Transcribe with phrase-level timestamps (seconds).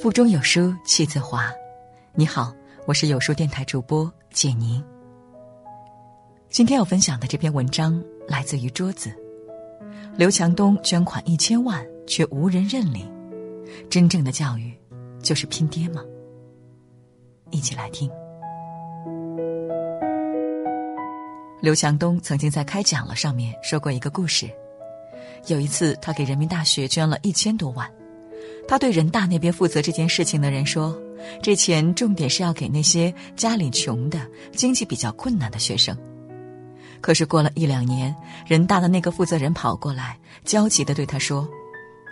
[0.00, 1.50] 腹中有书气自华。
[2.14, 2.52] 你好，
[2.86, 4.82] 我是有书电台主播简宁。
[6.48, 9.14] 今天要分享的这篇文章来自于桌子。
[10.16, 13.10] 刘强东捐款一千万，却无人认领。
[13.88, 14.72] 真正的教育，
[15.22, 16.02] 就是拼爹吗？
[17.50, 18.10] 一起来听。
[21.60, 24.50] 刘强东曾经在开讲了上面说过一个故事。
[25.46, 27.90] 有一次，他给人民大学捐了一千多万。
[28.66, 30.96] 他对人大那边负责这件事情的人说
[31.42, 34.18] ：“这钱重点是要给那些家里穷的、
[34.52, 35.96] 经济比较困难的学生。”
[37.00, 38.14] 可是过了一两年，
[38.46, 41.46] 人大的那个负责人跑过来，焦急的对他说：“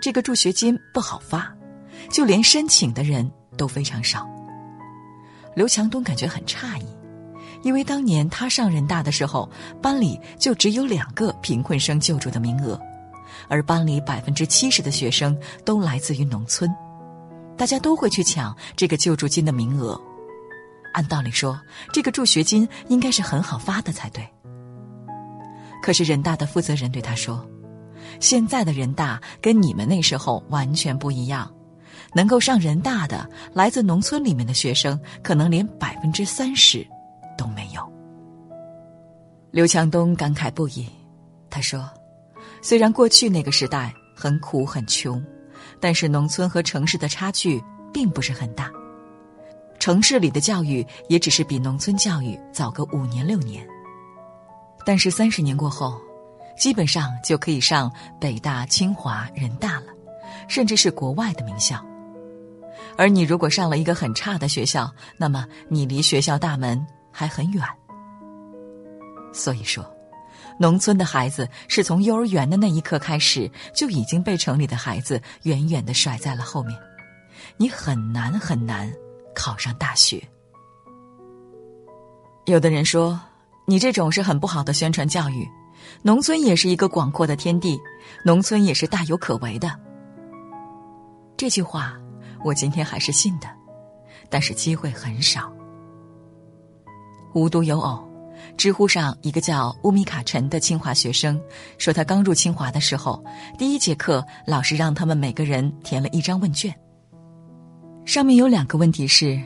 [0.02, 1.50] 这个助学金不好发，
[2.10, 4.28] 就连申请的人都非常少。”
[5.56, 6.86] 刘强东感觉很诧异，
[7.62, 9.50] 因为当年他上人大的时候，
[9.80, 12.78] 班里就只有两个贫困生救助的名额。
[13.52, 16.74] 而班里百分之七十的学生都来自于农村，
[17.54, 20.00] 大家都会去抢这个救助金的名额。
[20.94, 21.60] 按道理说，
[21.92, 24.26] 这个助学金应该是很好发的才对。
[25.82, 27.46] 可是人大的负责人对他说
[28.20, 31.52] ：“现在的人大跟你们那时候完全不一样，
[32.14, 36.86] 能够上人大的来自农村里面的学生，可能连百分之三十
[37.36, 37.86] 都没有。”
[39.52, 40.88] 刘强东感慨不已，
[41.50, 41.86] 他说。
[42.62, 45.22] 虽然过去那个时代很苦很穷，
[45.80, 47.60] 但是农村和城市的差距
[47.92, 48.70] 并不是很大。
[49.80, 53.66] 城市里的教育也只是比农村教育早个五年六年。
[54.86, 56.00] 但是三十年过后，
[56.56, 59.86] 基本上就可以上北大、清华、人大了，
[60.46, 61.84] 甚至是国外的名校。
[62.96, 67.64] 而你如果上了一个很差的学校，那么你离学校大门还很远。
[69.32, 69.84] 所以说。
[70.58, 76.78] 农村的孩子是从幼儿园的那一刻开始就已经被城里的孩子远远的甩在了后面，
[77.56, 78.92] 你很难很难
[79.34, 80.22] 考上大学。
[82.46, 83.20] 有的人说，
[83.66, 85.48] 你这种是很不好的宣传教育，
[86.02, 87.80] 农村也是一个广阔的天地，
[88.24, 89.78] 农村也是大有可为的。
[91.36, 91.98] 这句话
[92.44, 93.48] 我今天还是信的，
[94.28, 95.52] 但是机会很少。
[97.34, 98.11] 无独有偶。
[98.56, 101.40] 知乎上一个叫乌米卡陈的清华学生
[101.78, 103.22] 说，他刚入清华的时候，
[103.58, 106.72] 第一节课老师让他们每个人填了一张问卷。
[108.04, 109.40] 上面有两个问题是：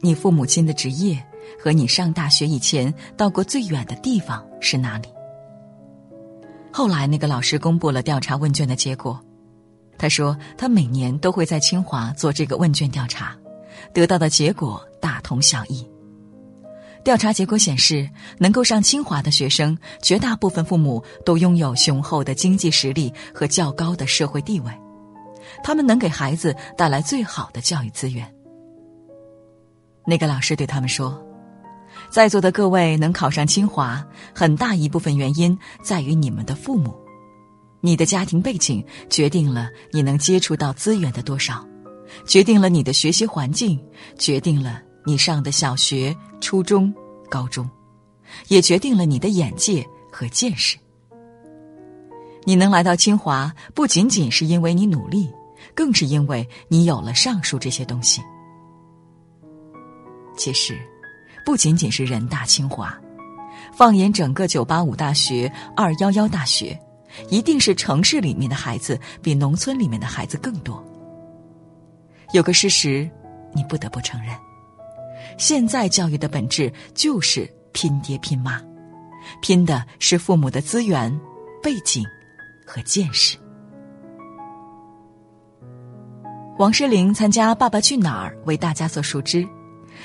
[0.00, 1.22] 你父母亲的职业
[1.62, 5.08] 和你上大学以前到过最远的地方是哪里？
[6.72, 9.20] 后来那个老师公布了调查问卷的结果，
[9.98, 13.36] 他说他每年都会在清华做这个问卷调查，
[13.92, 15.86] 得到的结果大同小异。
[17.04, 18.08] 调查结果显示，
[18.38, 24.70] 能够上清华的学生，绝大部分父母都拥有雄厚的经济实力和较高的社会地位，
[25.64, 28.32] 他们能给孩子带来最好的教育资源。
[30.06, 31.20] 那个老师对他们说
[32.08, 36.94] ：“在座的各位能考上清华，很大一部分原因在于你们的父母，
[37.80, 41.66] 你的家庭背景决定了你能接触到资源的多少，
[42.28, 43.80] 决定了你的学习环境，
[44.16, 46.92] 决定了。”你上的小学、初中、
[47.28, 47.68] 高中，
[48.48, 50.78] 也决定了你的眼界和见识。
[52.44, 55.30] 你能来到清华，不仅仅是因为你努力，
[55.74, 58.20] 更是因为你有了上述这些东西。
[60.36, 60.78] 其实，
[61.44, 62.96] 不仅仅是人大、清华，
[63.72, 66.76] 放眼整个九八五大学、二幺幺大学，
[67.28, 70.82] 一定是城市里面的孩子比农村里面的孩子更多。
[72.32, 73.08] 有个事实，
[73.52, 74.34] 你不得不承认。
[75.38, 78.60] 现在教育的本质就是拼爹拼妈，
[79.40, 81.20] 拼的是父母的资源、
[81.62, 82.04] 背景
[82.66, 83.36] 和见识。
[86.58, 89.46] 王诗龄参加《爸爸去哪儿》为大家所熟知，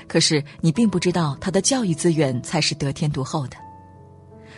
[0.08, 3.58] 可是你并不知道她的教育资源才是得天独厚的。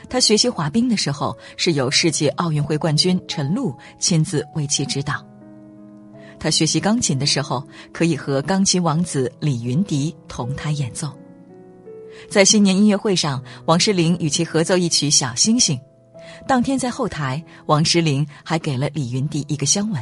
[0.09, 5.28] 她学习滑冰的时候，是由世界奥运会冠军陈露亲自为其指导。
[6.39, 11.11] 他学习钢琴的时候，可以和钢琴王子李云迪同台演奏。
[12.29, 15.77] 在新年音乐会上，王诗龄与其合奏一曲《小星星》。
[16.47, 20.01] 当天在后台，王诗龄还给了李云迪一个香吻。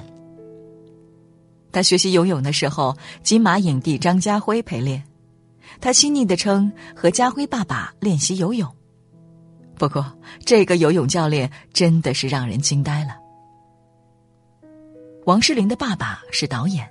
[1.72, 5.04] 他学习游泳的时候，金马影帝张家辉陪练。
[5.82, 8.70] 他亲昵的称和家辉爸爸练习游泳。
[9.78, 13.16] 不过，这个游泳教练真的是让人惊呆了。
[15.28, 16.90] 王诗龄的爸爸是导演，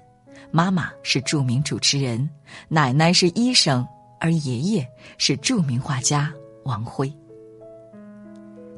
[0.50, 2.28] 妈妈是著名主持人，
[2.68, 3.82] 奶奶是医生，
[4.20, 4.86] 而爷爷
[5.16, 6.30] 是著名画家
[6.64, 7.10] 王辉。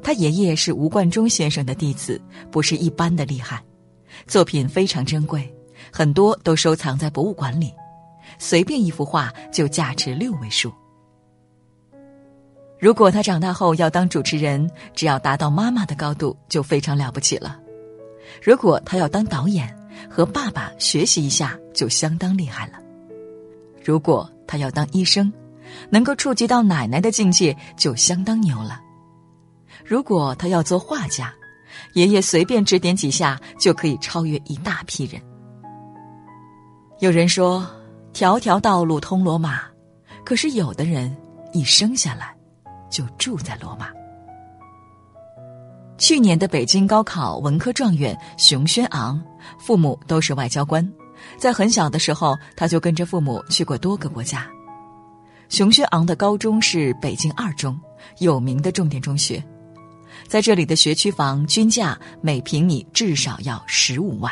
[0.01, 3.61] 他爷爷是吴冠中先生的弟子，不是一般的厉害，
[4.27, 5.53] 作品非常珍贵，
[5.91, 7.73] 很多都收藏在博物馆里，
[8.37, 10.71] 随便一幅画就价值六位数。
[12.79, 17.59] 如果他长大后要当主持人，只要达到妈妈的高度就非常了不起了；
[18.41, 19.73] 如果他要当导演，
[20.09, 22.73] 和爸爸学习一下就相当厉害了；
[23.83, 25.31] 如果他要当医生，
[25.89, 28.79] 能够触及到奶奶的境界就相当牛了；
[29.85, 31.33] 如果他要做画家，
[31.93, 35.21] 爷爷随便指点几下就可以超越一大批人。
[36.99, 37.65] 有人说，
[38.13, 39.61] 条条道路通罗马，
[40.25, 41.15] 可是有的人
[41.53, 42.35] 一生下来。
[42.89, 43.91] 就住在罗马。
[45.99, 49.21] 去年的北京高考文科状元熊轩昂，
[49.59, 50.89] 父母都是外交官，
[51.37, 54.47] 在很小的时候他就跟着父母去过多个国家。
[55.49, 57.77] 熊轩昂的高中是北京二中，
[58.19, 59.43] 有名的重点中学，
[60.25, 64.31] 在这里的学区房均价每平米至少要十五万。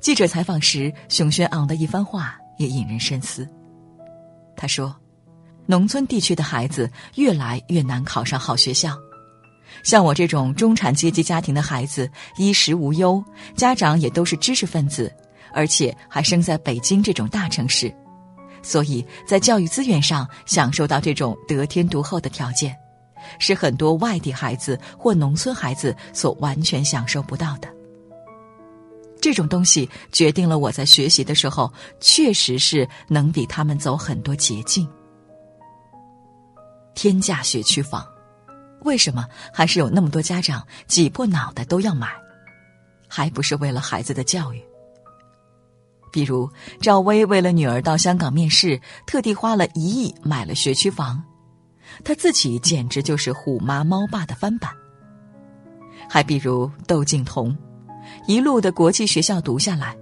[0.00, 3.46] 记者采访时，熊轩昂的一番话也引人深思。
[4.56, 4.96] 他说。
[5.66, 8.98] 农村地区的孩子越来越难考上好学校，
[9.82, 13.22] 像我这种中产阶级家庭的孩子，衣食无忧，
[13.56, 15.12] 家长也都是知识分子，
[15.52, 17.94] 而且还生在北京这种大城市，
[18.62, 22.76] 所以在教育资源上享受到这种得天独厚的条件，
[23.38, 27.68] 是很多外地孩子或农村孩子所完全享受不到的。
[29.20, 31.70] 这种东西决定了我在学习的时候，
[32.00, 34.88] 确实是能比他们走很多捷径。
[36.94, 38.02] 天价学区房，
[38.82, 42.08] 为什么还是有那么多家长挤破脑袋都要买？
[43.08, 44.62] 还不是为了孩子的教育？
[46.12, 46.50] 比如
[46.80, 51.22] 赵薇为了女儿到香港面试，特地花了一亿买了学区房，
[52.04, 54.72] 她自己简直就是虎妈猫爸的翻版。
[56.08, 57.56] 还比如窦靖童，
[58.26, 59.96] 一路的国际学校读下来，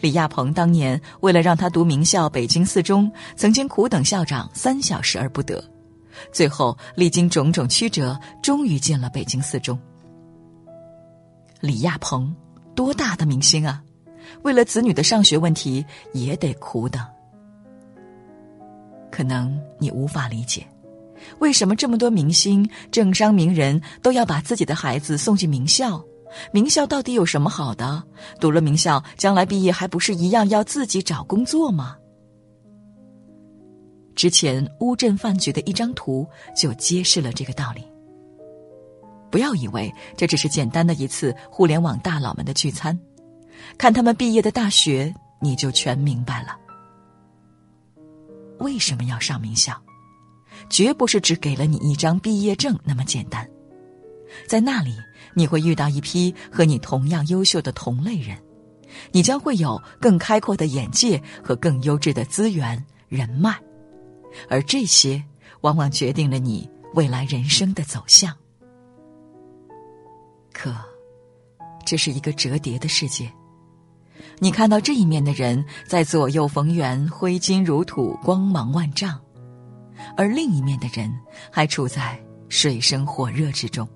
[0.00, 5.62] 李亚鹏当年为了让他读名校北京四中，曾经苦等校长三小时而不得。
[6.32, 9.78] 最后历经种种曲折，终于进了北京四中。
[11.60, 12.34] 李亚鹏，
[12.74, 13.82] 多大的明星啊！
[14.42, 17.02] 为了子女的上学问题，也得苦等。
[19.10, 20.66] 可能你无法理解，
[21.38, 26.02] 为什么这么多明星、政商名人都要把自己的孩子送进名校？
[26.50, 28.02] 名校到底有什么好的？
[28.40, 31.96] 读了名校，将来毕业还不是一样要自己找工作吗？
[34.14, 36.26] 之前乌镇饭局的一张图
[36.56, 37.82] 就揭示了这个道理。
[39.30, 42.98] 不要以为这只是简单的一次互联网大佬们的聚餐，
[43.76, 46.56] 看他们毕业的大学，你就全明白了。
[48.58, 49.74] 为什么要上名校？
[50.70, 53.46] 绝不是只给了你一张毕业证那么简单，
[54.46, 54.94] 在那里
[55.34, 58.38] 你会遇到一批和你同样优秀的同类人，
[59.10, 63.60] 你将会有更开阔的眼界和更优质的资源人脉。
[64.48, 65.22] 而这些
[65.62, 68.34] 往往决定了你未来人生的走向。
[70.52, 70.74] 可，
[71.84, 73.30] 这是一个折叠的世界。
[74.38, 79.20] 你看到这一面的人在左右逢源、挥金如土、光芒万丈，
[80.16, 81.12] 而另一面的人
[81.50, 83.88] 还处在水深火热之中。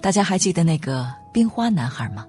[0.00, 2.26] 大家还记得那个冰花男孩吗？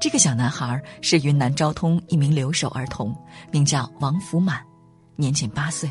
[0.00, 3.16] 这个小男孩是云南昭通一名留守儿童，
[3.50, 4.62] 名叫王福满，
[5.16, 5.90] 年仅八岁。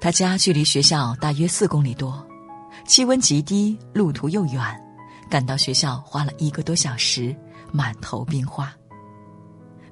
[0.00, 2.26] 他家距离学校大约四公里多，
[2.86, 4.62] 气温极低，路途又远，
[5.28, 7.36] 赶到学校花了一个多小时，
[7.70, 8.72] 满头冰花。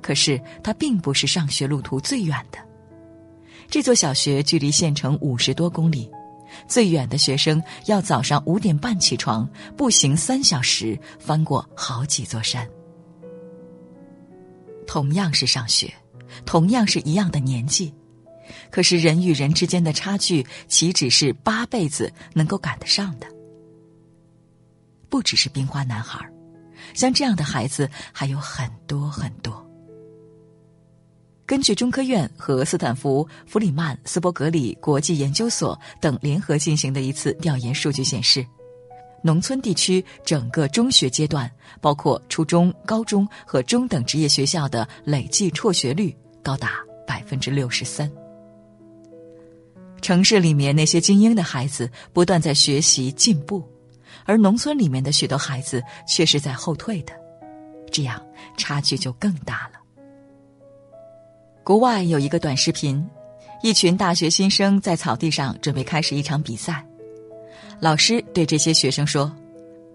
[0.00, 2.58] 可是他并不是上学路途最远的，
[3.68, 6.11] 这座小学距离县城五十多公里，
[6.66, 9.46] 最远的学生要早上五点半起床，
[9.76, 12.66] 步行三小时，翻过好几座山。
[14.90, 15.94] 同样是上学，
[16.44, 17.94] 同样是一样的年纪，
[18.73, 23.26] 可是人与人之间的差距岂止是八辈子能够赶得上的？
[25.09, 26.18] 不只是冰花男孩，
[26.92, 29.64] 像这样的孩子还有很多很多。
[31.47, 38.44] 根据中科院和斯坦福、弗里曼斯伯格里国际研究所等联合进行的一次调研数据显示。
[39.22, 41.50] 农村地区整个中学阶段，
[41.80, 46.74] 包括初中、高中和中等职业学校的累计辍学率高达
[47.06, 48.10] 百分之六十三。
[50.00, 53.62] 城市里面那些精英的孩子不断在学习进步，
[54.24, 57.12] 而农村里面的许多孩子却是在后退的，
[57.92, 58.20] 这样
[58.56, 59.78] 差距就更大了。
[61.62, 63.06] 国外有一个短视频，
[63.62, 66.82] 一群大学新生在草地上准备开始一场比赛。
[67.80, 69.32] 老师对这些学生说：“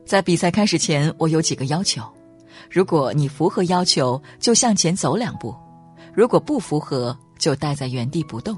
[0.06, 2.02] 在比赛开始前，我有几个要求。
[2.72, 5.56] 如果你符合要求，就向前走两步；
[6.14, 8.58] 如果不符合，就待在原地不动。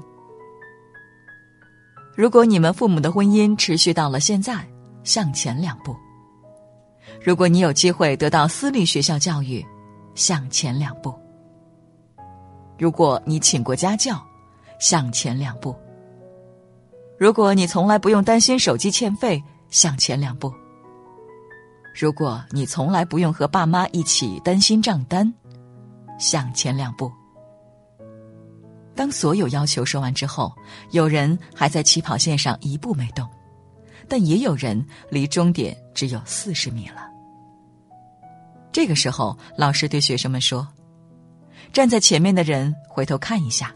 [2.16, 4.66] 如果你们父母的婚姻持续到了现在，
[5.04, 5.92] 向前两步；
[7.22, 9.64] 如果你有机会得到私立学校教育，
[10.14, 11.12] 向前两步；
[12.78, 14.20] 如果你请过家教，
[14.80, 15.74] 向前两步；
[17.18, 20.54] 如果你从来不用担心手机欠费，向前两步。
[21.92, 25.34] 如果你从来不用和爸妈一起担心账单，
[26.16, 27.10] 向前两步。
[28.94, 30.52] 当所有要求说完之后，
[30.92, 33.28] 有人还在起跑线上一步没动，
[34.08, 37.08] 但也有人离终点只有四十米了。
[38.70, 40.66] 这个时候，老师对学生们说
[41.72, 43.72] ：“站在前面的人回头看一下，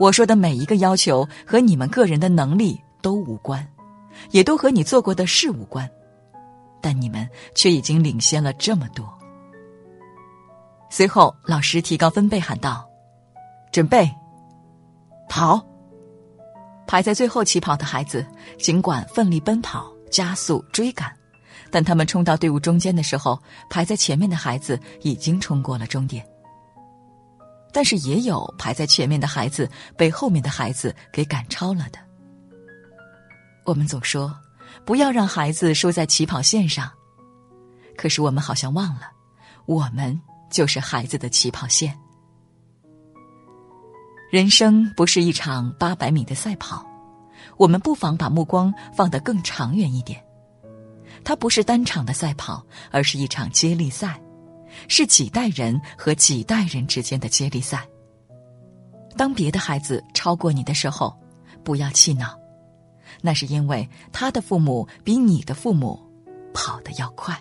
[0.00, 3.68] 我说的每一个要求和你们个人的能力都无关，
[4.30, 5.86] 也都和你做过的事无关。”
[6.80, 9.06] 但你们却已经领先了这么多。
[10.88, 12.88] 随后，老师提高分贝喊道
[13.70, 14.10] ：“准备，
[15.28, 15.62] 跑！”
[16.88, 18.26] 排在最后起跑的孩子
[18.58, 21.14] 尽管奋力奔跑、加速追赶，
[21.70, 23.38] 但他们冲到队伍中间的时候，
[23.68, 26.26] 排在前面的孩子已经冲过了终点。
[27.72, 31.98] 但是，也有排在前面的孩子被后面的孩子给赶超了的。
[33.64, 34.34] 我们总说。
[34.84, 36.90] 不要让孩子输在起跑线上。
[37.96, 39.10] 可是我们好像忘了，
[39.66, 41.96] 我们就是孩子的起跑线。
[44.30, 46.86] 人生不是一场八百米的赛跑，
[47.56, 50.24] 我们不妨把目光放得更长远一点。
[51.24, 54.20] 它不是单场的赛跑，而是一场接力赛，
[54.88, 57.86] 是几代人和几代人之间的接力赛。
[59.16, 61.14] 当别的孩子超过你的时候，
[61.62, 62.38] 不要气恼。
[63.20, 66.00] 那是因为他的父母比你的父母
[66.54, 67.36] 跑得要快。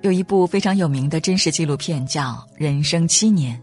[0.00, 2.22] 有一部非常有名的真实纪录片叫
[2.56, 3.56] 《人生七年》，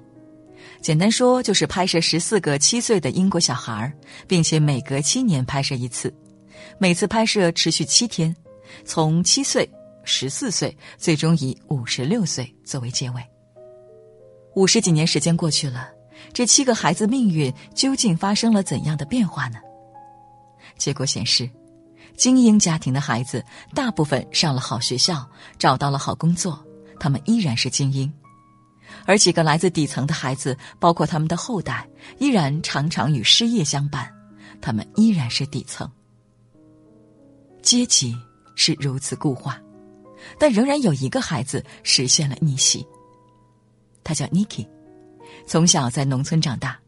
[0.81, 3.91] 简单说就是拍摄十四个七岁的英国小孩
[4.27, 6.13] 并且每隔七年拍摄一次，
[6.77, 8.33] 每次拍摄持续七天，
[8.85, 9.67] 从七岁、
[10.07, 13.21] 十四岁，最终以五十六岁作为结尾。
[14.55, 15.89] 五十几年时间过去了，
[16.31, 19.59] 这七个孩子命运究竟发生了怎样的变化呢？
[20.77, 21.49] 结果显示，
[22.15, 23.43] 精英家庭的孩子
[23.75, 26.65] 大部分上了好学校，找到了好工作，
[27.01, 28.09] 他们依然是精英；
[29.05, 31.85] 而几个来自底层的孩子，包括他们的后代，
[32.17, 34.09] 依然常常与失业相伴，
[34.61, 35.91] 他们依然是底层。
[37.61, 38.15] 阶级
[38.55, 39.59] 是如此固化，
[40.37, 42.85] 但仍然有一个孩子实现了逆袭。
[44.03, 44.67] 他叫 Niki，
[45.45, 46.79] 从小在农村长大，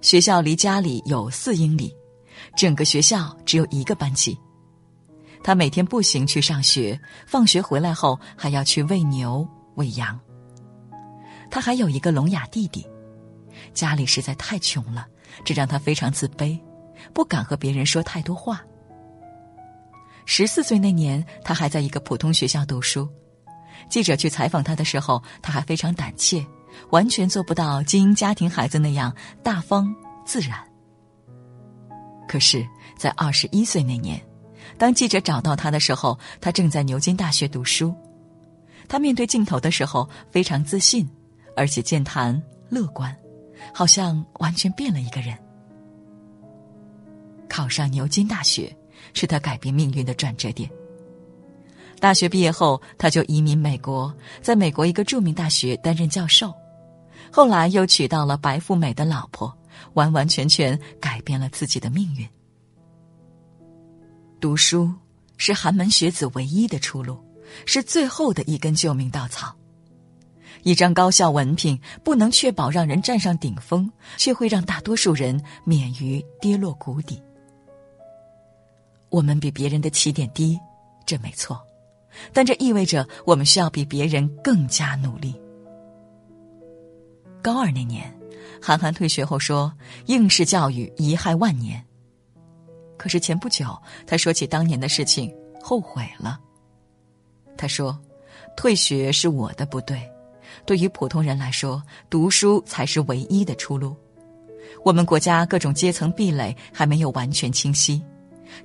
[0.00, 1.94] 学校离家里有四英里。
[2.56, 4.38] 整个学校只有一个班级，
[5.42, 10.18] 他每天步行去上学，放学回来后还要去喂牛喂羊。
[11.50, 12.86] 他还有一个聋哑弟弟，
[13.72, 15.06] 家里实在太穷了，
[15.44, 16.58] 这让他非常自卑，
[17.12, 18.62] 不敢和别人说太多话。
[20.26, 23.08] 十四岁那年，他还在一个普通学校读书。
[23.88, 26.44] 记者去采访他的时候，他还非常胆怯，
[26.90, 30.58] 完全做不到精英家庭孩子那样大方自然。
[32.26, 32.66] 可是，
[32.96, 34.20] 在二十一岁那年，
[34.78, 37.94] 当记者找到他的时候，他正在牛津大学读书。
[38.88, 41.08] 他面对镜头的时候非常自信，
[41.56, 43.14] 而且健谈乐观，
[43.72, 45.36] 好像完全变了一个人。
[47.48, 48.74] 考上牛津大学
[49.14, 50.70] 是他改变命运的转折点。
[51.98, 56.52] 大学毕业后，他就移民美国，在美国一个著名大学担任教授，
[57.32, 59.50] 后来又娶到了白富美的老婆。
[59.94, 62.26] 完完全全改变了自己的命运。
[64.40, 64.88] 读书
[65.36, 67.18] 是寒门学子唯一的出路，
[67.66, 69.54] 是最后的一根救命稻草。
[70.62, 77.20] 一张高校文凭不能确保让人站上顶峰，却会让大多数人免于跌落谷底。
[79.14, 80.58] 我们比别人的起点低，
[81.06, 81.64] 这没错，
[82.32, 85.40] 但这意味着我们需要比别人更加努力。
[87.40, 88.12] 高二那年。
[88.60, 89.72] 韩寒退学后说
[90.06, 91.84] ：“应试教育贻害万年。”
[92.98, 93.66] 可是前不久，
[94.06, 96.40] 他说起当年的事情，后悔了。
[97.56, 97.96] 他说
[98.56, 100.00] ：“退学是我的不对，
[100.64, 103.94] 对于普通人来说，读书才是唯一的出路。
[104.82, 108.02] 我们国家各种阶层壁垒还没有完全清晰，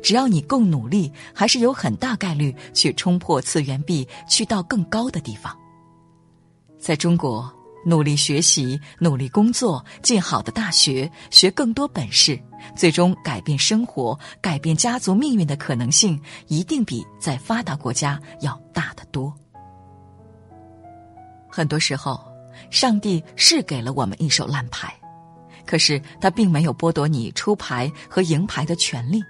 [0.02, 5.58] 只要你够努力，还是有很大概率去冲破次元壁，去到更高的地方。
[6.80, 7.52] 在中国。”
[7.86, 12.38] 努力学习，努力工作，进好的大学，学更多本事，
[12.76, 19.34] 最终改变生活、改变家族命运的可能性，一定比在发达国家要大得多。
[21.50, 22.22] 很多时候，
[22.70, 24.94] 上帝是给了我们一手烂牌，
[25.66, 29.24] 可是他并没有剥夺你出牌和赢牌的权利。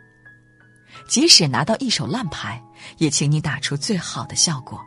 [1.10, 2.63] 即使拿到一手烂牌，
[3.00, 4.80] 也请你打出最好的效果。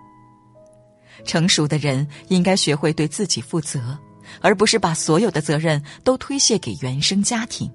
[1.24, 3.98] 成熟的人应该学会对自己负责，
[4.40, 7.70] 而不是把所有的责任都推卸给原生家庭。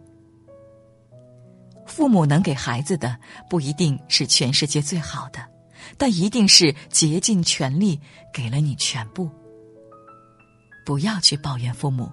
[1.85, 3.17] 父母能给孩子的
[3.49, 5.45] 不一定是全世界最好的，
[5.97, 7.99] 但一定是竭尽全力
[8.33, 9.29] 给了你全部。
[10.85, 12.09] 不要去抱怨父母，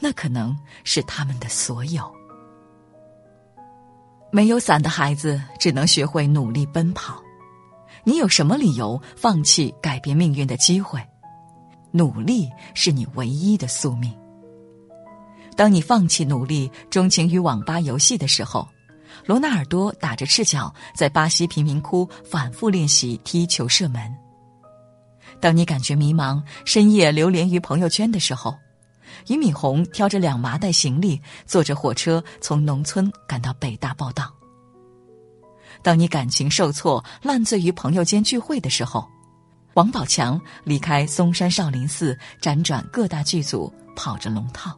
[0.00, 2.17] 那可能是他们的所有。
[4.30, 7.22] 没有伞的孩子只能学会努力奔跑。
[8.04, 11.00] 你有什么理由放弃改变命运的机会？
[11.90, 14.12] 努力是你唯一的宿命。
[15.56, 18.68] 当你放弃努力，钟情于网吧游戏的时候，
[19.24, 24.14] 罗纳尔多打着赤脚在巴西贫民窟反复练习踢球射门。
[25.40, 28.54] 当你感觉迷茫，深夜流连于朋友圈的时候，
[29.26, 34.32] 俞敏洪挑着两麻袋行李，坐着火车从农村赶到北大报道。
[35.82, 39.08] 当你感情受挫、烂醉于朋友间聚会的时候，
[39.74, 44.76] 王宝强离开嵩山少林寺，辗转各大剧组，跑着龙套。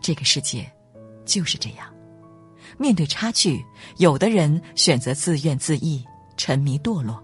[0.00, 0.70] 这个世界
[1.24, 1.92] 就是这样，
[2.78, 3.64] 面对差距，
[3.96, 6.04] 有的人选择自怨自艾、
[6.36, 7.20] 沉迷堕落，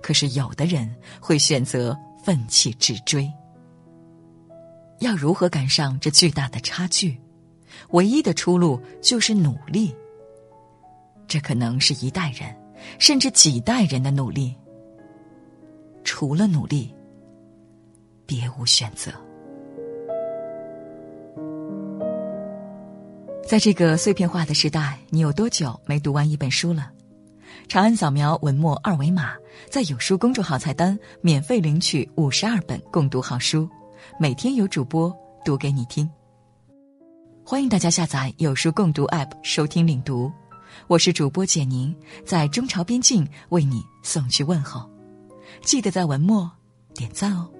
[0.00, 1.94] 可是有的人会选择
[2.24, 3.30] 奋起直追。
[5.00, 7.18] 要如何赶上这巨大的差距？
[7.90, 9.94] 唯一的出路就是努力。
[11.26, 12.54] 这可能是一代人，
[12.98, 14.54] 甚至几代人的努力。
[16.02, 16.94] 除了努力，
[18.26, 19.12] 别无选择。
[23.46, 26.90] 在这个碎片化的时代，你有多久没读完一本书了？
[27.66, 29.34] 长按扫描文末二维码，
[29.70, 33.68] 在有书公众号菜单免费领取五十二本共读好书，
[34.18, 36.08] 每天有主播读给你听。
[37.44, 40.30] 欢迎大家下载有书共读 App 收听领读。
[40.86, 44.88] 我是主播简宁，在中朝边境为你送去问候，
[45.62, 46.50] 记得在文末
[46.94, 47.50] 点赞哦。